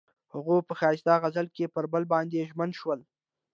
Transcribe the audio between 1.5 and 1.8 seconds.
کې